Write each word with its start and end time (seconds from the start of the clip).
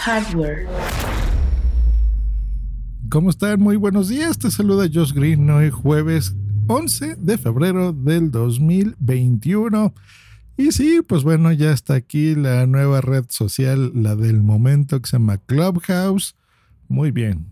Hardware. 0.00 0.66
¿Cómo 3.10 3.30
están? 3.30 3.60
Muy 3.60 3.76
buenos 3.76 4.08
días. 4.08 4.38
Te 4.38 4.50
saluda 4.50 4.88
Josh 4.92 5.12
Green 5.12 5.48
hoy 5.50 5.70
jueves 5.70 6.34
11 6.66 7.16
de 7.16 7.38
febrero 7.38 7.92
del 7.92 8.30
2021. 8.30 9.94
Y 10.56 10.72
sí, 10.72 11.02
pues 11.06 11.22
bueno, 11.22 11.52
ya 11.52 11.72
está 11.72 11.94
aquí 11.94 12.34
la 12.34 12.66
nueva 12.66 13.00
red 13.00 13.26
social, 13.28 13.92
la 13.94 14.16
del 14.16 14.42
momento 14.42 15.00
que 15.00 15.08
se 15.08 15.18
llama 15.18 15.38
Clubhouse. 15.38 16.34
Muy 16.88 17.10
bien. 17.10 17.46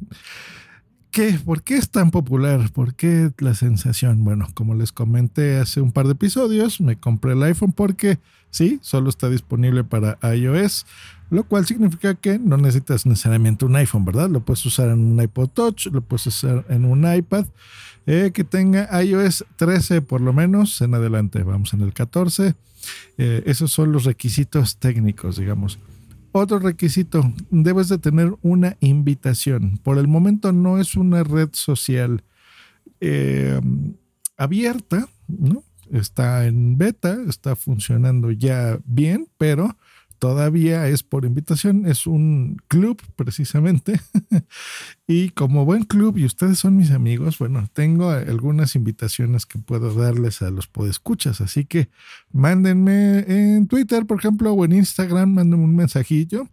¿Qué? 1.11 1.39
¿Por 1.45 1.63
qué 1.63 1.77
es 1.77 1.91
tan 1.91 2.11
popular? 2.11 2.71
¿Por 2.71 2.95
qué 2.95 3.31
la 3.39 3.55
sensación? 3.55 4.25
Bueno, 4.25 4.47
como 4.55 4.75
les 4.75 4.93
comenté 4.93 5.59
hace 5.59 5.81
un 5.81 5.91
par 5.91 6.07
de 6.07 6.13
episodios, 6.13 6.81
me 6.81 6.97
compré 6.97 7.33
el 7.33 7.43
iPhone 7.43 7.73
porque 7.73 8.19
sí, 8.51 8.79
solo 8.83 9.09
está 9.09 9.31
disponible 9.31 9.85
para 9.85 10.19
iOS, 10.35 10.87
lo 11.31 11.45
cual 11.45 11.67
significa 11.67 12.15
que 12.15 12.39
no 12.39 12.57
necesitas 12.59 13.07
necesariamente 13.07 13.65
un 13.65 13.77
iPhone, 13.77 14.05
¿verdad? 14.05 14.29
Lo 14.29 14.41
puedes 14.41 14.65
usar 14.67 14.91
en 14.91 15.01
un 15.01 15.23
iPod 15.23 15.49
Touch, 15.49 15.87
lo 15.87 16.03
puedes 16.03 16.27
usar 16.27 16.67
en 16.69 16.85
un 16.85 17.11
iPad 17.13 17.47
eh, 18.07 18.31
que 18.33 18.45
tenga 18.45 19.03
iOS 19.03 19.45
13 19.57 20.03
por 20.03 20.21
lo 20.21 20.33
menos 20.33 20.81
en 20.83 20.95
adelante. 20.95 21.43
Vamos 21.43 21.73
en 21.73 21.81
el 21.81 21.93
14. 21.93 22.55
Eh, 23.19 23.43
esos 23.47 23.73
son 23.73 23.93
los 23.93 24.05
requisitos 24.05 24.77
técnicos, 24.77 25.37
digamos. 25.37 25.79
Otro 26.41 26.61
requisito, 26.61 27.33
debes 27.51 27.89
de 27.89 27.99
tener 27.99 28.33
una 28.43 28.77
invitación. 28.79 29.81
Por 29.83 29.99
el 29.99 30.07
momento 30.07 30.53
no 30.53 30.79
es 30.79 30.95
una 30.95 31.25
red 31.25 31.49
social 31.51 32.23
eh, 33.01 33.61
abierta, 34.37 35.09
¿no? 35.27 35.65
Está 35.91 36.47
en 36.47 36.79
beta, 36.79 37.19
está 37.29 37.57
funcionando 37.57 38.31
ya 38.31 38.79
bien, 38.85 39.27
pero 39.37 39.77
todavía 40.19 40.89
es 40.89 41.03
por 41.03 41.25
invitación, 41.25 41.87
es 41.87 42.07
un 42.07 42.57
club 42.69 43.01
precisamente. 43.17 44.01
y 45.07 45.31
como 45.31 45.65
buen 45.65 45.85
club, 45.85 46.19
y 46.19 46.25
ustedes 46.25 46.59
son 46.59 46.77
mis 46.77 46.91
amigos, 46.91 47.39
bueno, 47.39 47.69
tengo 47.73 48.11
algunas 48.11 48.75
invitaciones 48.75 49.47
que 49.47 49.59
puedo 49.59 49.95
darles 49.95 50.43
a 50.43 50.51
los 50.51 50.67
podescuchas. 50.67 51.41
Así 51.41 51.65
que 51.65 51.89
mándenme 52.33 53.25
en 53.29 53.67
Twitter, 53.69 54.07
por 54.07 54.19
ejemplo, 54.19 54.53
o 54.53 54.65
en 54.65 54.73
Instagram, 54.73 55.35
mándenme 55.35 55.65
un 55.65 55.77
mensajillo. 55.77 56.49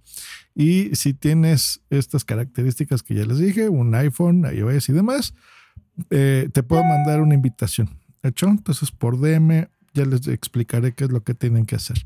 Y 0.53 0.95
si 0.95 1.13
tienes 1.13 1.81
estas 1.89 2.23
características 2.23 3.03
que 3.03 3.15
ya 3.15 3.25
les 3.25 3.39
dije, 3.39 3.67
un 3.69 3.93
iPhone, 3.95 4.45
iOS 4.51 4.89
y 4.89 4.93
demás, 4.93 5.33
eh, 6.09 6.49
te 6.53 6.63
puedo 6.63 6.83
mandar 6.83 7.21
una 7.21 7.35
invitación. 7.35 7.89
¿Hecho? 8.23 8.47
Entonces 8.47 8.91
por 8.91 9.19
DM 9.19 9.67
ya 9.95 10.05
les 10.05 10.27
explicaré 10.27 10.93
qué 10.93 11.05
es 11.05 11.11
lo 11.11 11.23
que 11.23 11.33
tienen 11.33 11.65
que 11.65 11.75
hacer. 11.75 11.97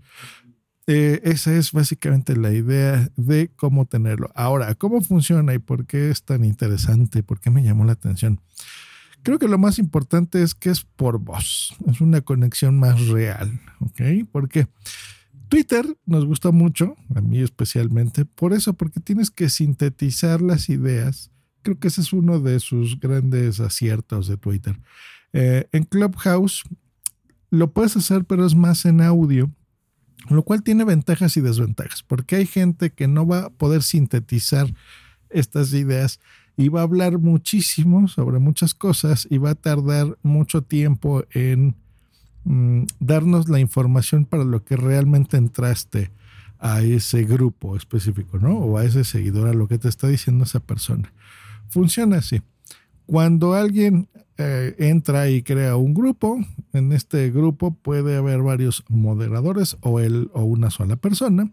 Eh, 0.91 1.21
esa 1.23 1.55
es 1.55 1.71
básicamente 1.71 2.35
la 2.35 2.51
idea 2.51 3.11
de 3.15 3.51
cómo 3.55 3.85
tenerlo. 3.85 4.31
Ahora, 4.33 4.73
¿cómo 4.73 5.01
funciona 5.01 5.53
y 5.53 5.59
por 5.59 5.85
qué 5.85 6.09
es 6.09 6.23
tan 6.23 6.43
interesante? 6.43 7.21
¿Por 7.21 7.39
qué 7.39 7.51
me 7.51 7.61
llamó 7.61 7.85
la 7.85 7.91
atención? 7.91 8.41
Creo 9.21 9.37
que 9.37 9.47
lo 9.47 9.59
más 9.59 9.77
importante 9.77 10.41
es 10.41 10.55
que 10.55 10.72
es 10.72 10.81
por 10.81 11.19
voz. 11.19 11.75
Es 11.85 12.01
una 12.01 12.22
conexión 12.22 12.79
más 12.79 13.05
real, 13.05 13.61
¿ok? 13.81 14.01
Porque 14.31 14.67
Twitter 15.47 15.85
nos 16.07 16.25
gusta 16.25 16.49
mucho, 16.49 16.95
a 17.13 17.22
mí 17.22 17.38
especialmente, 17.38 18.25
por 18.25 18.53
eso, 18.53 18.73
porque 18.73 18.99
tienes 18.99 19.29
que 19.29 19.49
sintetizar 19.49 20.41
las 20.41 20.69
ideas. 20.69 21.29
Creo 21.61 21.78
que 21.78 21.89
ese 21.89 22.01
es 22.01 22.13
uno 22.13 22.39
de 22.39 22.59
sus 22.59 22.99
grandes 22.99 23.59
aciertos 23.59 24.28
de 24.28 24.38
Twitter. 24.38 24.79
Eh, 25.33 25.67
en 25.72 25.83
Clubhouse 25.83 26.63
lo 27.51 27.73
puedes 27.73 27.95
hacer, 27.95 28.25
pero 28.25 28.44
es 28.44 28.55
más 28.55 28.85
en 28.85 29.01
audio 29.01 29.51
lo 30.35 30.44
cual 30.44 30.63
tiene 30.63 30.84
ventajas 30.84 31.38
y 31.38 31.41
desventajas, 31.41 32.03
porque 32.03 32.35
hay 32.35 32.45
gente 32.45 32.91
que 32.91 33.07
no 33.07 33.25
va 33.25 33.45
a 33.45 33.50
poder 33.50 33.84
sintetizar 33.84 34.73
estas 35.29 35.73
ideas 35.73 36.19
y 36.57 36.67
va 36.69 36.81
a 36.81 36.84
hablar 36.84 37.19
muchísimo 37.19 38.07
sobre 38.07 38.40
muchas 38.40 38.73
cosas 38.73 39.28
y 39.29 39.38
va 39.38 39.51
a 39.51 39.56
tardar 39.56 40.17
mucho 40.23 40.62
tiempo 40.62 41.23
en 41.31 41.75
mm, 42.44 42.84
darnos 43.00 43.47
la 43.47 43.59
información 43.59 44.25
para 44.25 44.44
lo 44.44 44.63
que 44.63 44.75
realmente 44.75 45.38
entraste 45.38 46.12
a 46.59 46.81
ese 46.81 47.23
grupo 47.23 47.78
específico, 47.78 48.38
¿no? 48.40 48.57
O 48.57 48.78
a 48.78 48.84
ese 48.84 49.06
seguidor, 49.06 49.47
a 49.47 49.53
lo 49.53 49.67
que 49.67 49.78
te 49.78 49.88
está 49.88 50.07
diciendo 50.07 50.44
esa 50.44 50.59
persona. 50.59 51.13
Funciona 51.69 52.17
así. 52.17 52.41
Cuando 53.06 53.53
alguien 53.53 54.09
eh, 54.41 54.73
entra 54.79 55.29
y 55.29 55.44
crea 55.44 55.75
un 55.75 55.94
grupo, 55.94 56.39
en 56.72 56.94
este 56.94 57.29
grupo 57.29 57.72
puede 57.72 58.16
haber 58.16 58.41
varios 58.41 58.85
moderadores 58.88 59.75
o 59.81 60.00
él 60.00 60.31
o 60.33 60.44
una 60.44 60.69
sola 60.69 60.95
persona, 60.95 61.51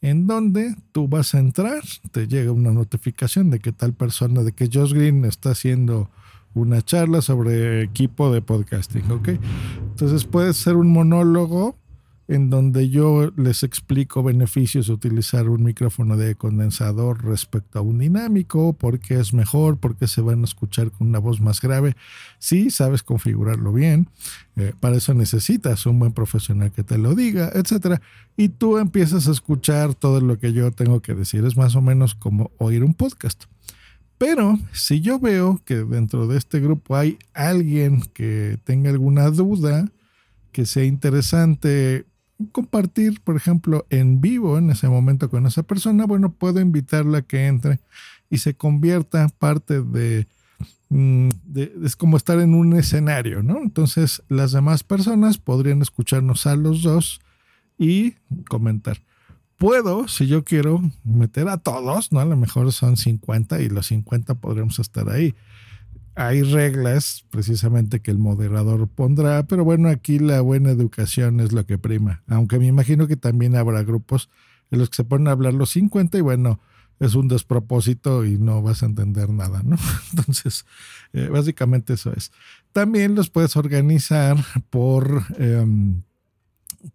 en 0.00 0.26
donde 0.26 0.74
tú 0.92 1.08
vas 1.08 1.34
a 1.34 1.40
entrar, 1.40 1.82
te 2.10 2.26
llega 2.28 2.50
una 2.50 2.72
notificación 2.72 3.50
de 3.50 3.60
que 3.60 3.70
tal 3.70 3.92
persona, 3.92 4.42
de 4.42 4.52
que 4.52 4.70
Josh 4.72 4.94
Green 4.94 5.26
está 5.26 5.50
haciendo 5.50 6.08
una 6.54 6.80
charla 6.80 7.20
sobre 7.20 7.82
equipo 7.82 8.32
de 8.32 8.40
podcasting, 8.40 9.10
¿ok? 9.10 9.28
Entonces 9.90 10.24
puede 10.24 10.54
ser 10.54 10.76
un 10.76 10.90
monólogo 10.90 11.76
en 12.32 12.48
donde 12.48 12.88
yo 12.88 13.30
les 13.36 13.62
explico 13.62 14.22
beneficios 14.22 14.86
de 14.86 14.94
utilizar 14.94 15.50
un 15.50 15.64
micrófono 15.64 16.16
de 16.16 16.34
condensador 16.34 17.22
respecto 17.22 17.78
a 17.78 17.82
un 17.82 17.98
dinámico, 17.98 18.72
por 18.72 19.00
qué 19.00 19.20
es 19.20 19.34
mejor, 19.34 19.76
por 19.76 19.96
qué 19.96 20.08
se 20.08 20.22
van 20.22 20.40
a 20.40 20.44
escuchar 20.44 20.90
con 20.90 21.08
una 21.08 21.18
voz 21.18 21.42
más 21.42 21.60
grave. 21.60 21.94
Si 22.38 22.70
sabes 22.70 23.02
configurarlo 23.02 23.74
bien, 23.74 24.08
eh, 24.56 24.72
para 24.80 24.96
eso 24.96 25.12
necesitas 25.12 25.84
un 25.84 25.98
buen 25.98 26.12
profesional 26.12 26.72
que 26.72 26.82
te 26.82 26.96
lo 26.96 27.14
diga, 27.14 27.50
etc. 27.54 28.00
Y 28.34 28.48
tú 28.48 28.78
empiezas 28.78 29.28
a 29.28 29.32
escuchar 29.32 29.94
todo 29.94 30.22
lo 30.22 30.38
que 30.38 30.54
yo 30.54 30.70
tengo 30.70 31.00
que 31.00 31.14
decir. 31.14 31.44
Es 31.44 31.58
más 31.58 31.76
o 31.76 31.82
menos 31.82 32.14
como 32.14 32.50
oír 32.56 32.82
un 32.82 32.94
podcast. 32.94 33.44
Pero 34.16 34.58
si 34.72 35.02
yo 35.02 35.18
veo 35.18 35.60
que 35.66 35.84
dentro 35.84 36.26
de 36.28 36.38
este 36.38 36.60
grupo 36.60 36.96
hay 36.96 37.18
alguien 37.34 38.00
que 38.14 38.58
tenga 38.64 38.88
alguna 38.88 39.28
duda, 39.28 39.84
que 40.50 40.64
sea 40.64 40.84
interesante 40.84 42.06
compartir, 42.52 43.20
por 43.20 43.36
ejemplo, 43.36 43.86
en 43.90 44.20
vivo 44.20 44.58
en 44.58 44.70
ese 44.70 44.88
momento 44.88 45.30
con 45.30 45.46
esa 45.46 45.62
persona, 45.62 46.06
bueno, 46.06 46.32
puedo 46.32 46.60
invitarla 46.60 47.18
a 47.18 47.22
que 47.22 47.46
entre 47.46 47.80
y 48.30 48.38
se 48.38 48.54
convierta 48.54 49.28
parte 49.38 49.82
de, 49.82 50.26
mm, 50.88 51.28
es 51.84 51.96
como 51.96 52.16
estar 52.16 52.38
en 52.38 52.54
un 52.54 52.72
escenario, 52.74 53.42
¿no? 53.42 53.58
Entonces 53.58 54.22
las 54.28 54.52
demás 54.52 54.82
personas 54.82 55.38
podrían 55.38 55.82
escucharnos 55.82 56.46
a 56.46 56.56
los 56.56 56.82
dos 56.82 57.20
y 57.78 58.12
comentar. 58.48 58.98
Puedo, 59.56 60.08
si 60.08 60.26
yo 60.26 60.44
quiero, 60.44 60.82
meter 61.04 61.48
a 61.48 61.58
todos, 61.58 62.10
¿no? 62.10 62.20
A 62.20 62.24
lo 62.24 62.36
mejor 62.36 62.72
son 62.72 62.96
50 62.96 63.60
y 63.60 63.68
los 63.68 63.86
50 63.86 64.34
podríamos 64.36 64.78
estar 64.78 65.08
ahí 65.10 65.34
hay 66.14 66.42
reglas 66.42 67.24
precisamente 67.30 68.00
que 68.00 68.10
el 68.10 68.18
moderador 68.18 68.88
pondrá, 68.88 69.44
pero 69.44 69.64
bueno, 69.64 69.88
aquí 69.88 70.18
la 70.18 70.40
buena 70.40 70.70
educación 70.70 71.40
es 71.40 71.52
lo 71.52 71.64
que 71.66 71.78
prima, 71.78 72.22
aunque 72.26 72.58
me 72.58 72.66
imagino 72.66 73.06
que 73.06 73.16
también 73.16 73.56
habrá 73.56 73.82
grupos 73.82 74.28
en 74.70 74.78
los 74.78 74.90
que 74.90 74.96
se 74.96 75.04
ponen 75.04 75.28
a 75.28 75.32
hablar 75.32 75.54
los 75.54 75.70
50 75.70 76.18
y 76.18 76.20
bueno, 76.20 76.60
es 77.00 77.14
un 77.14 77.28
despropósito 77.28 78.24
y 78.24 78.38
no 78.38 78.62
vas 78.62 78.82
a 78.82 78.86
entender 78.86 79.28
nada, 79.28 79.62
¿no? 79.64 79.76
Entonces, 80.10 80.64
eh, 81.12 81.28
básicamente 81.28 81.94
eso 81.94 82.12
es. 82.12 82.30
También 82.72 83.14
los 83.14 83.28
puedes 83.28 83.56
organizar 83.56 84.36
por, 84.70 85.24
em, 85.38 86.02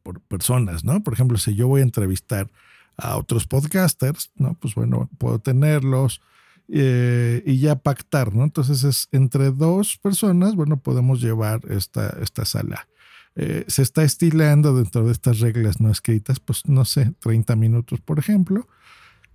por 0.03 0.21
personas, 0.21 0.83
¿no? 0.83 1.03
Por 1.03 1.13
ejemplo, 1.13 1.38
si 1.38 1.56
yo 1.56 1.68
voy 1.68 1.81
a 1.81 1.83
entrevistar 1.83 2.50
a 2.95 3.18
otros 3.18 3.47
podcasters, 3.47 4.31
¿no? 4.36 4.53
Pues 4.56 4.75
bueno, 4.75 5.09
puedo 5.18 5.39
tenerlos 5.39 6.21
eh, 6.69 7.43
y 7.45 7.59
ya 7.59 7.77
pactar, 7.77 8.35
¿no? 8.35 8.43
Entonces 8.43 8.83
es 8.83 9.07
entre 9.13 9.51
dos 9.51 9.97
personas, 9.97 10.55
bueno, 10.55 10.77
podemos 10.77 11.21
llevar 11.21 11.61
esta, 11.69 12.09
esta 12.21 12.43
sala. 12.43 12.89
Eh, 13.35 13.63
se 13.67 13.83
está 13.83 14.03
estilando 14.03 14.75
dentro 14.75 15.05
de 15.05 15.11
estas 15.11 15.39
reglas 15.39 15.79
no 15.79 15.91
escritas, 15.91 16.39
pues 16.39 16.65
no 16.65 16.83
sé, 16.83 17.13
30 17.19 17.55
minutos, 17.55 18.01
por 18.01 18.19
ejemplo, 18.19 18.67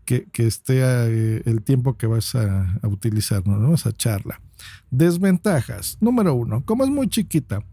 que, 0.04 0.24
que 0.24 0.46
esté 0.46 0.80
eh, 0.82 1.42
el 1.46 1.62
tiempo 1.62 1.96
que 1.96 2.06
vas 2.06 2.34
a, 2.34 2.80
utilizar, 2.82 3.46
¿no? 3.46 3.72
Esa 3.72 3.92
charla. 3.92 4.40
Desventajas. 4.90 5.96
Número 6.00 6.34
uno, 6.34 6.64
como 6.66 6.84
es 6.84 6.90
muy 6.90 7.08
chiquita, 7.08 7.64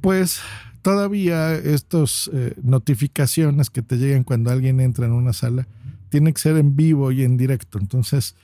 pues 0.00 0.40
todavía 0.82 1.54
estas 1.54 2.30
notificaciones 2.62 3.70
que 3.70 3.82
te 3.82 3.96
llegan 3.98 4.22
cuando 4.22 4.50
alguien 4.50 4.78
entra 4.80 5.06
en 5.06 5.12
una 5.12 5.32
sala 5.32 5.66
tienen 6.08 6.32
que 6.32 6.40
ser 6.40 6.56
en 6.56 6.76
vivo 6.76 7.10
y 7.12 7.22
en 7.24 7.36
directo. 7.36 7.78
Entonces, 7.78 8.36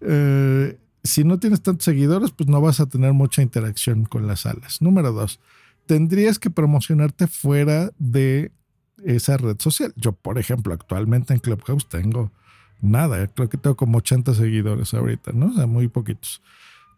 eh, 0.00 0.78
si 1.04 1.24
no 1.24 1.38
tienes 1.38 1.62
tantos 1.62 1.84
seguidores, 1.84 2.30
pues 2.30 2.48
no 2.48 2.60
vas 2.60 2.80
a 2.80 2.86
tener 2.86 3.12
mucha 3.12 3.42
interacción 3.42 4.04
con 4.04 4.26
las 4.26 4.40
salas. 4.40 4.82
Número 4.82 5.12
dos, 5.12 5.40
tendrías 5.86 6.38
que 6.38 6.50
promocionarte 6.50 7.26
fuera 7.26 7.90
de 7.98 8.52
esa 9.04 9.36
red 9.36 9.56
social. 9.58 9.92
Yo, 9.96 10.12
por 10.12 10.38
ejemplo, 10.38 10.74
actualmente 10.74 11.32
en 11.32 11.40
Clubhouse 11.40 11.88
tengo 11.88 12.30
nada, 12.80 13.26
creo 13.28 13.48
que 13.48 13.58
tengo 13.58 13.76
como 13.76 13.98
80 13.98 14.34
seguidores 14.34 14.94
ahorita, 14.94 15.32
¿no? 15.32 15.46
O 15.46 15.54
sea, 15.54 15.66
muy 15.66 15.88
poquitos. 15.88 16.42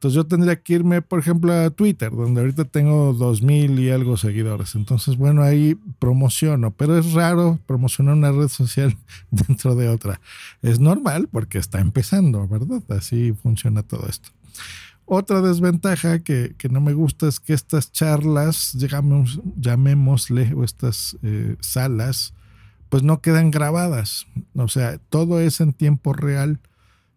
Entonces 0.01 0.17
yo 0.17 0.27
tendría 0.27 0.57
que 0.57 0.73
irme, 0.73 1.03
por 1.03 1.19
ejemplo, 1.19 1.53
a 1.53 1.69
Twitter, 1.69 2.11
donde 2.11 2.41
ahorita 2.41 2.65
tengo 2.65 3.13
2000 3.13 3.79
y 3.81 3.91
algo 3.91 4.17
seguidores. 4.17 4.75
Entonces, 4.75 5.19
bueno, 5.19 5.43
ahí 5.43 5.79
promociono, 5.99 6.71
pero 6.71 6.97
es 6.97 7.13
raro 7.13 7.59
promocionar 7.67 8.15
una 8.15 8.33
red 8.33 8.49
social 8.49 8.97
dentro 9.31 9.75
de 9.75 9.91
otra. 9.91 10.19
Es 10.63 10.81
normal 10.81 11.29
porque 11.31 11.59
está 11.59 11.81
empezando, 11.81 12.49
¿verdad? 12.49 12.83
Así 12.89 13.35
funciona 13.43 13.83
todo 13.83 14.07
esto. 14.09 14.31
Otra 15.05 15.43
desventaja 15.43 16.21
que, 16.21 16.55
no 16.71 16.81
me 16.81 16.95
gusta 16.95 17.29
es 17.29 17.39
que 17.39 17.53
estas 17.53 17.93
charlas, 17.93 18.75
llamémosle, 19.59 20.55
o 20.55 20.65
estas 20.65 21.19
eh, 21.23 21.57
salas, 21.61 22.33
pues 22.89 23.03
no 23.03 23.21
quedan 23.21 23.51
grabadas. 23.51 24.27
O 24.55 24.69
sea, 24.69 24.97
todo 25.11 25.41
es 25.41 25.61
en 25.61 25.75
tiempo 25.75 26.15
real 26.15 26.59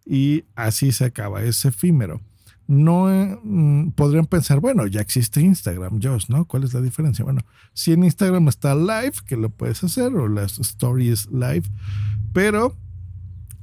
y 0.05 0.43
así 0.57 0.91
se 0.91 1.05
acaba, 1.05 1.43
es 1.43 1.63
efímero 1.63 2.19
no 2.67 3.07
mm, 3.43 3.91
podrían 3.91 4.25
pensar, 4.25 4.59
bueno, 4.59 4.87
ya 4.87 5.01
existe 5.01 5.41
Instagram, 5.41 5.99
Josh, 6.01 6.25
¿no? 6.29 6.45
¿Cuál 6.45 6.63
es 6.63 6.73
la 6.73 6.81
diferencia? 6.81 7.23
Bueno, 7.23 7.41
si 7.73 7.93
en 7.93 8.03
Instagram 8.03 8.47
está 8.47 8.75
live, 8.75 9.13
que 9.25 9.35
lo 9.35 9.49
puedes 9.49 9.83
hacer, 9.83 10.15
o 10.15 10.27
las 10.27 10.59
stories 10.59 11.29
live, 11.31 11.63
pero 12.31 12.75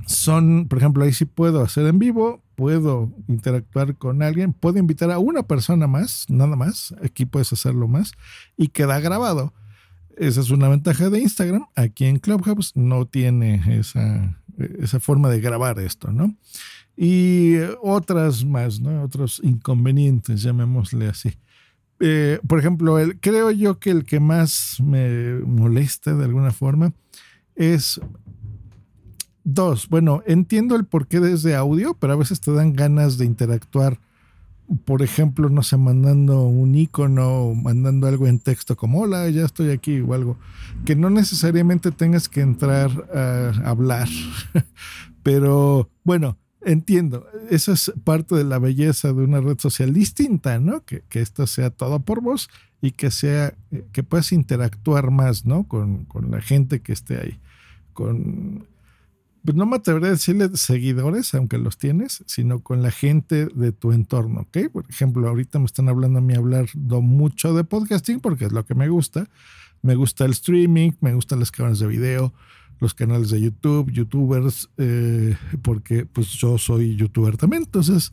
son, 0.06 0.66
por 0.68 0.78
ejemplo, 0.78 1.04
ahí 1.04 1.12
sí 1.12 1.24
puedo 1.24 1.62
hacer 1.62 1.86
en 1.86 1.98
vivo, 1.98 2.42
puedo 2.56 3.12
interactuar 3.28 3.96
con 3.96 4.22
alguien, 4.22 4.52
puedo 4.52 4.78
invitar 4.78 5.10
a 5.10 5.18
una 5.18 5.44
persona 5.44 5.86
más, 5.86 6.26
nada 6.28 6.56
más, 6.56 6.94
aquí 7.02 7.24
puedes 7.24 7.52
hacerlo 7.52 7.88
más, 7.88 8.12
y 8.56 8.68
queda 8.68 9.00
grabado. 9.00 9.54
Esa 10.16 10.40
es 10.40 10.50
una 10.50 10.68
ventaja 10.68 11.08
de 11.08 11.20
Instagram. 11.20 11.66
Aquí 11.76 12.04
en 12.04 12.18
Clubhouse 12.18 12.72
no 12.74 13.06
tiene 13.06 13.78
esa, 13.78 14.39
esa 14.78 15.00
forma 15.00 15.28
de 15.28 15.40
grabar 15.40 15.78
esto, 15.78 16.10
¿no? 16.12 16.34
y 17.02 17.54
otras 17.80 18.44
más, 18.44 18.78
¿no? 18.78 19.02
Otros 19.02 19.40
inconvenientes, 19.42 20.42
llamémosle 20.42 21.08
así. 21.08 21.32
Eh, 21.98 22.38
por 22.46 22.58
ejemplo, 22.58 22.98
creo 23.20 23.50
yo 23.50 23.78
que 23.78 23.90
el 23.90 24.04
que 24.04 24.20
más 24.20 24.76
me 24.84 25.38
molesta 25.38 26.14
de 26.14 26.26
alguna 26.26 26.50
forma 26.50 26.92
es 27.54 27.98
dos. 29.44 29.88
Bueno, 29.88 30.22
entiendo 30.26 30.76
el 30.76 30.84
porqué 30.84 31.20
desde 31.20 31.56
audio, 31.56 31.94
pero 31.94 32.12
a 32.12 32.16
veces 32.16 32.38
te 32.38 32.52
dan 32.52 32.74
ganas 32.74 33.16
de 33.16 33.24
interactuar. 33.24 33.98
Por 34.84 35.02
ejemplo, 35.02 35.48
no 35.48 35.62
sé, 35.62 35.76
mandando 35.76 36.42
un 36.42 36.74
icono 36.74 37.28
o 37.28 37.54
mandando 37.54 38.06
algo 38.06 38.26
en 38.26 38.38
texto 38.38 38.76
como 38.76 39.00
hola, 39.00 39.28
ya 39.30 39.44
estoy 39.44 39.70
aquí 39.70 40.00
o 40.00 40.14
algo. 40.14 40.36
Que 40.84 40.94
no 40.94 41.10
necesariamente 41.10 41.90
tengas 41.90 42.28
que 42.28 42.40
entrar 42.40 42.90
a 43.12 43.68
hablar. 43.68 44.08
pero 45.22 45.90
bueno, 46.04 46.38
Entiendo, 46.62 47.26
eso 47.48 47.72
es 47.72 47.90
parte 48.04 48.34
de 48.34 48.44
la 48.44 48.58
belleza 48.58 49.14
de 49.14 49.24
una 49.24 49.40
red 49.40 49.58
social 49.58 49.94
distinta, 49.94 50.60
¿no? 50.60 50.84
Que, 50.84 51.02
esto 51.12 51.46
sea 51.46 51.70
todo 51.70 52.00
por 52.00 52.20
vos 52.20 52.50
y 52.82 52.90
que 52.90 53.10
sea, 53.10 53.54
eh, 53.70 53.86
que 53.92 54.02
puedas 54.02 54.30
interactuar 54.32 55.10
más, 55.10 55.46
¿no? 55.46 55.66
Con, 55.66 56.06
la 56.28 56.42
gente 56.42 56.80
que 56.80 56.92
esté 56.92 57.18
ahí. 57.18 57.38
Con, 57.94 58.66
no 59.42 59.66
me 59.66 59.76
atrevería 59.76 60.08
a 60.08 60.12
decirle 60.12 60.48
seguidores, 60.54 61.34
aunque 61.34 61.58
los 61.58 61.78
tienes, 61.78 62.22
sino 62.26 62.60
con 62.60 62.82
la 62.82 62.90
gente 62.90 63.46
de 63.46 63.72
tu 63.72 63.92
entorno, 63.92 64.42
¿ok? 64.42 64.70
Por 64.72 64.84
ejemplo, 64.88 65.28
ahorita 65.28 65.58
me 65.58 65.64
están 65.64 65.88
hablando 65.88 66.18
a 66.18 66.22
mí 66.22 66.34
hablando 66.34 67.00
mucho 67.00 67.54
de 67.54 67.64
podcasting 67.64 68.20
porque 68.20 68.46
es 68.46 68.52
lo 68.52 68.64
que 68.64 68.74
me 68.74 68.88
gusta. 68.88 69.28
Me 69.82 69.94
gusta 69.94 70.24
el 70.26 70.32
streaming, 70.32 70.92
me 71.00 71.14
gustan 71.14 71.38
las 71.38 71.50
cámaras 71.50 71.78
de 71.78 71.86
video, 71.86 72.34
los 72.80 72.92
canales 72.92 73.30
de 73.30 73.40
YouTube, 73.40 73.90
youtubers, 73.90 74.68
eh, 74.76 75.36
porque 75.62 76.04
pues 76.04 76.28
yo 76.28 76.58
soy 76.58 76.96
youtuber 76.96 77.36
también. 77.36 77.62
Entonces, 77.62 78.12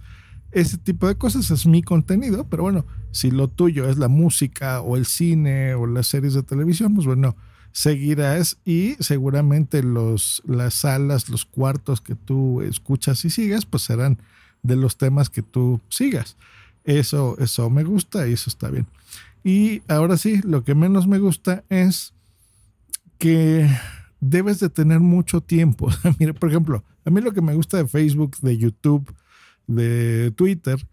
ese 0.51 0.77
tipo 0.77 1.07
de 1.07 1.15
cosas 1.15 1.51
es 1.51 1.65
mi 1.65 1.83
contenido, 1.83 2.47
pero 2.49 2.63
bueno, 2.63 2.85
si 3.11 3.31
lo 3.31 3.49
tuyo 3.49 3.89
es 3.89 3.97
la 3.97 4.07
música 4.07 4.81
o 4.81 4.95
el 4.95 5.05
cine 5.05 5.73
o 5.73 5.87
las 5.87 6.07
series 6.07 6.33
de 6.33 6.43
televisión, 6.43 6.95
pues 6.95 7.05
bueno, 7.05 7.35
seguirás 7.77 8.57
y 8.65 8.95
seguramente 8.99 9.83
los, 9.83 10.41
las 10.47 10.73
salas, 10.73 11.29
los 11.29 11.45
cuartos 11.45 12.01
que 12.01 12.15
tú 12.15 12.63
escuchas 12.63 13.23
y 13.23 13.29
sigas, 13.29 13.67
pues 13.67 13.83
serán 13.83 14.17
de 14.63 14.75
los 14.75 14.97
temas 14.97 15.29
que 15.29 15.43
tú 15.43 15.79
sigas. 15.87 16.37
Eso, 16.85 17.37
eso 17.37 17.69
me 17.69 17.83
gusta 17.83 18.27
y 18.27 18.33
eso 18.33 18.49
está 18.49 18.71
bien. 18.71 18.87
Y 19.43 19.83
ahora 19.87 20.17
sí, 20.17 20.41
lo 20.41 20.63
que 20.63 20.73
menos 20.73 21.05
me 21.05 21.19
gusta 21.19 21.65
es 21.69 22.15
que 23.19 23.69
debes 24.21 24.59
de 24.59 24.69
tener 24.69 24.99
mucho 24.99 25.41
tiempo. 25.41 25.87
Mira, 26.17 26.33
por 26.33 26.49
ejemplo, 26.49 26.83
a 27.05 27.11
mí 27.11 27.21
lo 27.21 27.31
que 27.31 27.43
me 27.43 27.53
gusta 27.53 27.77
de 27.77 27.87
Facebook, 27.87 28.37
de 28.41 28.57
YouTube, 28.57 29.13
de 29.67 30.33
Twitter, 30.35 30.83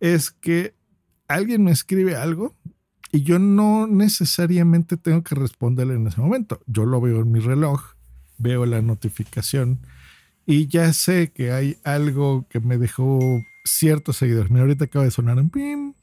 es 0.00 0.32
que 0.32 0.74
alguien 1.28 1.62
me 1.62 1.70
escribe 1.70 2.16
algo 2.16 2.56
y 3.12 3.22
yo 3.22 3.38
no 3.38 3.86
necesariamente 3.86 4.96
tengo 4.96 5.22
que 5.22 5.34
responderle 5.34 5.94
en 5.94 6.06
ese 6.06 6.20
momento. 6.20 6.60
Yo 6.66 6.86
lo 6.86 7.00
veo 7.00 7.20
en 7.20 7.30
mi 7.30 7.40
reloj, 7.40 7.94
veo 8.38 8.66
la 8.66 8.82
notificación 8.82 9.80
y 10.46 10.66
ya 10.66 10.92
sé 10.92 11.30
que 11.30 11.52
hay 11.52 11.76
algo 11.84 12.46
que 12.48 12.58
me 12.58 12.78
dejó 12.78 13.20
ciertos 13.64 14.16
seguidores. 14.16 14.50
Mira, 14.50 14.62
ahorita 14.62 14.86
acaba 14.86 15.04
de 15.04 15.10
sonar 15.10 15.38
un 15.38 15.50
pim 15.50 15.94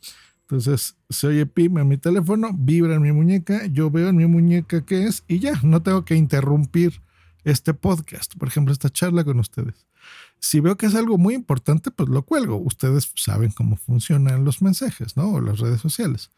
entonces 0.49 0.97
se 1.11 1.27
oye 1.27 1.45
pim 1.45 1.77
en 1.77 1.87
mi 1.87 1.97
teléfono, 1.97 2.49
vibra 2.55 2.95
en 2.95 3.03
mi 3.03 3.11
muñeca, 3.11 3.67
yo 3.67 3.91
veo 3.91 4.09
en 4.09 4.15
mi 4.15 4.25
muñeca 4.25 4.83
qué 4.83 5.05
es 5.05 5.23
y 5.27 5.37
ya, 5.37 5.53
no 5.61 5.83
tengo 5.83 6.05
que 6.05 6.15
interrumpir 6.15 7.03
este 7.43 7.75
podcast, 7.75 8.35
por 8.35 8.47
ejemplo, 8.47 8.73
esta 8.73 8.89
charla 8.89 9.23
con 9.23 9.39
ustedes. 9.39 9.85
Si 10.39 10.59
veo 10.59 10.75
que 10.75 10.87
es 10.87 10.95
algo 10.95 11.19
muy 11.19 11.35
importante, 11.35 11.91
pues 11.91 12.09
lo 12.09 12.23
cuelgo. 12.23 12.55
Ustedes 12.55 13.11
saben 13.15 13.51
cómo 13.51 13.75
funcionan 13.75 14.43
los 14.43 14.63
mensajes, 14.63 15.15
¿no? 15.15 15.33
O 15.33 15.41
las 15.41 15.59
redes 15.59 15.81
sociales. 15.81 16.31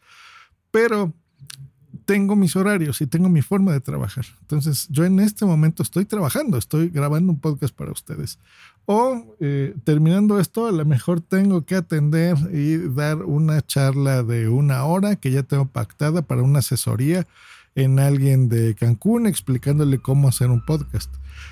Pero 0.72 1.12
tengo 2.04 2.34
mis 2.34 2.56
horarios 2.56 3.00
y 3.00 3.06
tengo 3.06 3.28
mi 3.28 3.42
forma 3.42 3.72
de 3.72 3.80
trabajar. 3.80 4.24
Entonces, 4.40 4.88
yo 4.90 5.04
en 5.04 5.20
este 5.20 5.44
momento 5.44 5.82
estoy 5.82 6.04
trabajando, 6.04 6.58
estoy 6.58 6.88
grabando 6.88 7.32
un 7.32 7.38
podcast 7.38 7.74
para 7.74 7.92
ustedes. 7.92 8.38
O 8.86 9.36
eh, 9.40 9.74
terminando 9.84 10.40
esto, 10.40 10.66
a 10.66 10.72
lo 10.72 10.84
mejor 10.84 11.20
tengo 11.20 11.64
que 11.64 11.76
atender 11.76 12.36
y 12.52 12.76
dar 12.78 13.22
una 13.22 13.62
charla 13.62 14.22
de 14.24 14.48
una 14.48 14.84
hora 14.84 15.16
que 15.16 15.30
ya 15.30 15.44
tengo 15.44 15.66
pactada 15.66 16.22
para 16.22 16.42
una 16.42 16.58
asesoría 16.58 17.26
en 17.74 17.98
alguien 17.98 18.48
de 18.48 18.74
Cancún 18.74 19.26
explicándole 19.26 19.98
cómo 19.98 20.28
hacer 20.28 20.50
un 20.50 20.64
podcast. 20.64 21.10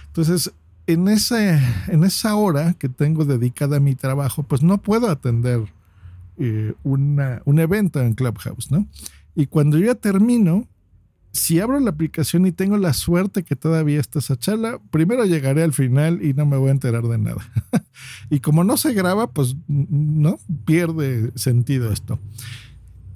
Entonces, 0.08 0.52
en, 0.86 1.08
ese, 1.08 1.60
en 1.86 2.04
esa 2.04 2.34
hora 2.34 2.74
que 2.74 2.88
tengo 2.88 3.24
dedicada 3.24 3.76
a 3.76 3.80
mi 3.80 3.94
trabajo, 3.94 4.42
pues 4.42 4.62
no 4.62 4.78
puedo 4.78 5.08
atender 5.08 5.72
eh, 6.40 6.72
una, 6.82 7.42
un 7.44 7.58
evento 7.58 8.00
en 8.00 8.14
Clubhouse, 8.14 8.70
¿no? 8.70 8.88
Y 9.34 9.46
cuando 9.46 9.78
yo 9.78 9.86
ya 9.86 9.94
termino, 9.94 10.66
si 11.32 11.60
abro 11.60 11.78
la 11.78 11.90
aplicación 11.90 12.46
y 12.46 12.52
tengo 12.52 12.78
la 12.78 12.94
suerte 12.94 13.42
que 13.42 13.56
todavía 13.56 14.00
está 14.00 14.20
esa 14.20 14.38
charla, 14.38 14.80
primero 14.90 15.24
llegaré 15.26 15.62
al 15.62 15.74
final 15.74 16.24
y 16.24 16.32
no 16.32 16.46
me 16.46 16.56
voy 16.56 16.70
a 16.70 16.72
enterar 16.72 17.04
de 17.04 17.18
nada. 17.18 17.46
y 18.30 18.40
como 18.40 18.64
no 18.64 18.78
se 18.78 18.94
graba, 18.94 19.30
pues 19.30 19.54
no 19.68 20.38
pierde 20.64 21.30
sentido 21.36 21.92
esto. 21.92 22.18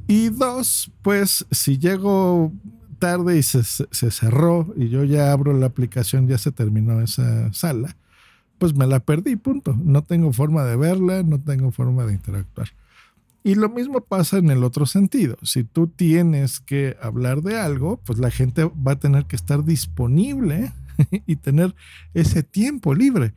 Y 0.07 0.29
dos, 0.29 0.93
pues 1.01 1.47
si 1.51 1.79
llego 1.79 2.53
tarde 2.99 3.39
y 3.39 3.43
se, 3.43 3.63
se, 3.65 4.11
cerró 4.11 4.73
y 4.77 4.91
yo 4.91 5.05
ya 5.05 5.33
abro 5.33 5.53
la 5.53 5.67
aplicación, 5.67 6.29
ya 6.29 6.37
se 6.37 6.53
terminó 6.53 7.01
esa 7.01 7.53
sala, 7.55 7.97
pues 8.59 8.75
me 8.75 8.87
la 8.87 9.01
perdí, 9.01 9.37
punto. 9.37 9.75
No 9.83 10.03
tengo 10.03 10.33
forma 10.33 10.65
de 10.65 10.77
verla, 10.77 11.23
no 11.23 11.41
tengo 11.41 11.71
forma 11.71 12.05
de 12.05 12.13
interactuar. 12.13 12.69
Y 13.47 13.57
lo 13.57 13.69
mismo 13.69 14.01
pasa 14.01 14.39
en 14.39 14.49
el 14.49 14.65
otro 14.65 14.87
sentido. 14.87 15.37
Si 15.43 15.65
tú 15.65 15.87
tienes 15.87 16.61
que 16.61 16.97
hablar 17.03 17.43
de 17.43 17.61
algo, 17.61 17.99
pues 17.99 18.19
la 18.19 18.31
gente 18.31 18.65
va 18.65 18.93
a 18.93 18.99
tener 18.99 19.27
que 19.27 19.37
estar 19.37 19.65
disponible 19.65 20.73
y 21.27 21.37
tener 21.37 21.75
ese 22.15 22.43
tiempo 22.43 22.95
libre. 22.95 23.35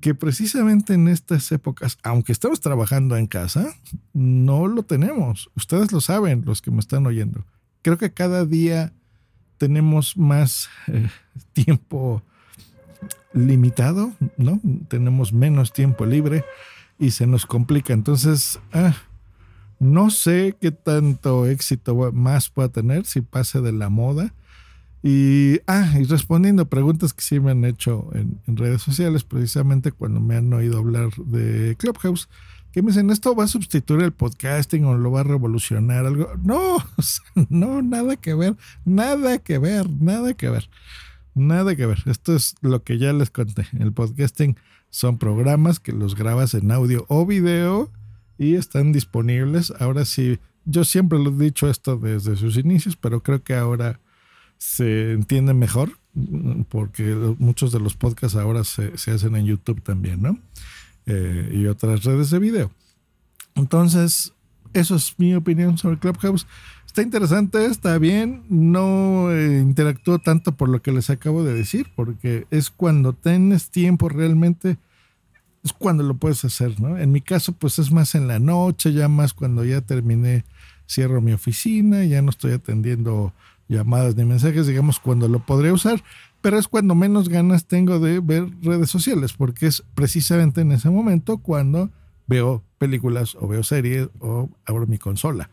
Que 0.00 0.14
precisamente 0.14 0.92
en 0.92 1.08
estas 1.08 1.50
épocas, 1.50 1.96
aunque 2.02 2.32
estemos 2.32 2.60
trabajando 2.60 3.16
en 3.16 3.26
casa, 3.26 3.74
no 4.12 4.66
lo 4.66 4.82
tenemos. 4.82 5.50
Ustedes 5.56 5.92
lo 5.92 6.02
saben, 6.02 6.44
los 6.44 6.60
que 6.60 6.70
me 6.70 6.80
están 6.80 7.06
oyendo. 7.06 7.46
Creo 7.80 7.96
que 7.96 8.12
cada 8.12 8.44
día 8.44 8.92
tenemos 9.56 10.18
más 10.18 10.68
eh, 10.88 11.08
tiempo 11.54 12.22
limitado, 13.32 14.12
¿no? 14.36 14.60
Tenemos 14.88 15.32
menos 15.32 15.72
tiempo 15.72 16.04
libre 16.04 16.44
y 16.98 17.12
se 17.12 17.26
nos 17.26 17.46
complica. 17.46 17.94
Entonces, 17.94 18.60
ah, 18.74 18.94
No 19.80 20.10
sé 20.10 20.56
qué 20.60 20.70
tanto 20.70 21.46
éxito 21.46 22.12
más 22.12 22.50
pueda 22.50 22.68
tener 22.68 23.04
si 23.04 23.20
pase 23.20 23.60
de 23.60 23.72
la 23.72 23.88
moda. 23.88 24.34
Y, 25.02 25.60
ah, 25.68 25.94
y 25.98 26.04
respondiendo 26.04 26.68
preguntas 26.68 27.14
que 27.14 27.22
sí 27.22 27.38
me 27.38 27.52
han 27.52 27.64
hecho 27.64 28.10
en, 28.14 28.40
redes 28.56 28.82
sociales, 28.82 29.22
precisamente 29.22 29.92
cuando 29.92 30.20
me 30.20 30.36
han 30.36 30.52
oído 30.52 30.78
hablar 30.78 31.10
de 31.16 31.76
Clubhouse, 31.78 32.28
que 32.72 32.82
me 32.82 32.88
dicen, 32.88 33.10
¿esto 33.10 33.34
va 33.36 33.44
a 33.44 33.48
sustituir 33.48 34.02
el 34.02 34.12
podcasting 34.12 34.84
o 34.84 34.98
lo 34.98 35.12
va 35.12 35.20
a 35.20 35.24
revolucionar 35.24 36.04
algo? 36.04 36.32
No, 36.42 36.78
no, 37.48 37.80
nada 37.80 38.16
que 38.16 38.34
ver, 38.34 38.56
nada 38.84 39.38
que 39.38 39.58
ver, 39.58 39.88
nada 39.88 40.34
que 40.34 40.50
ver, 40.50 40.68
nada 41.34 41.76
que 41.76 41.86
ver. 41.86 42.02
Esto 42.06 42.34
es 42.34 42.56
lo 42.60 42.82
que 42.82 42.98
ya 42.98 43.12
les 43.12 43.30
conté. 43.30 43.66
El 43.78 43.92
podcasting 43.92 44.56
son 44.90 45.18
programas 45.18 45.78
que 45.78 45.92
los 45.92 46.16
grabas 46.16 46.54
en 46.54 46.72
audio 46.72 47.06
o 47.08 47.24
video 47.24 47.92
y 48.38 48.54
están 48.54 48.92
disponibles. 48.92 49.72
Ahora 49.78 50.04
sí, 50.04 50.38
yo 50.64 50.84
siempre 50.84 51.18
lo 51.18 51.30
he 51.30 51.44
dicho 51.44 51.68
esto 51.68 51.96
desde 51.96 52.36
sus 52.36 52.56
inicios, 52.56 52.96
pero 52.96 53.22
creo 53.22 53.42
que 53.42 53.54
ahora 53.54 54.00
se 54.56 55.12
entiende 55.12 55.54
mejor 55.54 55.98
porque 56.68 57.14
muchos 57.38 57.72
de 57.72 57.80
los 57.80 57.94
podcasts 57.94 58.36
ahora 58.36 58.64
se, 58.64 58.92
hacen 59.10 59.36
en 59.36 59.46
YouTube 59.46 59.82
también, 59.82 60.22
¿no? 60.22 60.38
Eh, 61.06 61.52
y 61.54 61.66
otras 61.66 62.04
redes 62.04 62.30
de 62.30 62.38
video. 62.38 62.70
Entonces, 63.54 64.32
eso 64.72 64.96
es 64.96 65.14
mi 65.18 65.34
opinión 65.34 65.78
sobre 65.78 65.98
Clubhouse. 65.98 66.46
Está 66.86 67.02
interesante, 67.02 67.64
está 67.66 67.98
bien. 67.98 68.44
No 68.48 69.32
eh, 69.32 69.60
interactúo 69.60 70.18
tanto 70.18 70.56
por 70.56 70.68
lo 70.68 70.82
que 70.82 70.92
les 70.92 71.10
acabo 71.10 71.44
de 71.44 71.54
decir, 71.54 71.88
porque 71.94 72.46
es 72.50 72.70
cuando 72.70 73.12
tienes 73.12 73.70
tiempo 73.70 74.08
realmente 74.08 74.78
cuando 75.72 76.02
lo 76.02 76.16
puedes 76.16 76.44
hacer, 76.44 76.80
¿no? 76.80 76.98
En 76.98 77.12
mi 77.12 77.20
caso, 77.20 77.52
pues 77.52 77.78
es 77.78 77.90
más 77.90 78.14
en 78.14 78.28
la 78.28 78.38
noche, 78.38 78.92
ya 78.92 79.08
más 79.08 79.34
cuando 79.34 79.64
ya 79.64 79.80
terminé, 79.80 80.44
cierro 80.88 81.20
mi 81.20 81.32
oficina, 81.32 82.04
ya 82.04 82.22
no 82.22 82.30
estoy 82.30 82.52
atendiendo 82.52 83.32
llamadas 83.68 84.16
ni 84.16 84.24
mensajes, 84.24 84.66
digamos, 84.66 84.98
cuando 84.98 85.28
lo 85.28 85.40
podría 85.40 85.72
usar, 85.72 86.02
pero 86.40 86.58
es 86.58 86.68
cuando 86.68 86.94
menos 86.94 87.28
ganas 87.28 87.66
tengo 87.66 87.98
de 87.98 88.20
ver 88.20 88.48
redes 88.62 88.90
sociales, 88.90 89.32
porque 89.34 89.66
es 89.66 89.84
precisamente 89.94 90.62
en 90.62 90.72
ese 90.72 90.90
momento 90.90 91.38
cuando 91.38 91.90
veo 92.26 92.62
películas 92.78 93.36
o 93.38 93.48
veo 93.48 93.62
series 93.62 94.08
o 94.20 94.48
abro 94.64 94.86
mi 94.86 94.98
consola. 94.98 95.50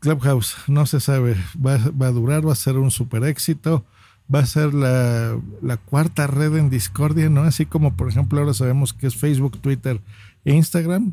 Clubhouse, 0.00 0.56
no 0.68 0.86
se 0.86 1.00
sabe, 1.00 1.36
va, 1.54 1.78
va 1.90 2.08
a 2.08 2.12
durar, 2.12 2.46
va 2.46 2.52
a 2.52 2.56
ser 2.56 2.76
un 2.76 2.90
super 2.90 3.24
éxito 3.24 3.84
va 4.32 4.40
a 4.40 4.46
ser 4.46 4.72
la, 4.74 5.38
cuarta 5.84 6.26
red 6.26 6.56
en 6.56 6.70
discordia, 6.70 7.28
¿no? 7.28 7.42
Así 7.42 7.66
como, 7.66 7.96
por 7.96 8.08
ejemplo, 8.08 8.40
ahora 8.40 8.54
sabemos 8.54 8.92
que 8.92 9.06
es 9.06 9.16
Facebook, 9.16 9.58
Twitter 9.60 10.00
e 10.44 10.54
Instagram. 10.54 11.12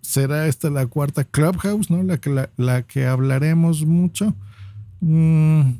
¿Será 0.00 0.46
esta 0.46 0.70
la 0.70 0.86
cuarta 0.86 1.24
Clubhouse, 1.24 1.90
¿no? 1.90 2.02
La 2.02 2.18
que, 2.18 2.48
la, 2.56 2.82
que 2.82 3.06
hablaremos 3.06 3.84
mucho. 3.84 4.34
Mm, 5.00 5.72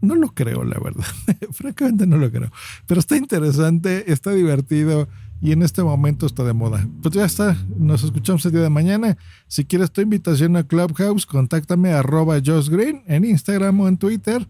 no 0.00 0.14
lo 0.14 0.28
creo, 0.28 0.64
la 0.64 0.78
verdad. 0.78 1.04
Francamente 1.52 2.06
no 2.06 2.16
lo 2.16 2.30
creo. 2.30 2.50
Pero 2.86 3.00
está 3.00 3.16
interesante, 3.16 4.10
está 4.10 4.32
divertido 4.32 5.08
y 5.42 5.52
en 5.52 5.62
este 5.62 5.82
momento 5.82 6.26
está 6.26 6.44
de 6.44 6.52
moda. 6.52 6.86
Pues 7.02 7.14
ya 7.14 7.24
está, 7.24 7.56
nos 7.76 8.04
escuchamos 8.04 8.44
el 8.46 8.52
día 8.52 8.62
de 8.62 8.70
mañana. 8.70 9.16
Si 9.46 9.64
quieres 9.64 9.90
tu 9.90 10.00
invitación 10.00 10.56
a 10.56 10.64
Clubhouse, 10.64 11.26
contáctame 11.26 11.92
a 11.92 12.00
arroba 12.00 12.38
Green 12.38 13.02
en 13.06 13.24
Instagram 13.24 13.80
o 13.80 13.88
en 13.88 13.96
Twitter. 13.96 14.46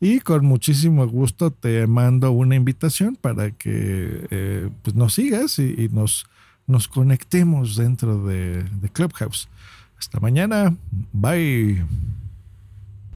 Y 0.00 0.20
con 0.20 0.44
muchísimo 0.44 1.06
gusto 1.06 1.50
te 1.50 1.86
mando 1.86 2.30
una 2.32 2.56
invitación 2.56 3.16
para 3.16 3.50
que 3.52 4.26
eh, 4.30 4.68
pues 4.82 4.94
nos 4.94 5.14
sigas 5.14 5.58
y, 5.58 5.88
nos, 5.92 6.26
nos 6.66 6.88
conectemos 6.88 7.76
dentro 7.76 8.26
de, 8.26 8.64
de 8.64 8.88
Clubhouse. 8.90 9.48
Hasta 9.98 10.20
mañana. 10.20 10.76
Bye. 11.12 11.84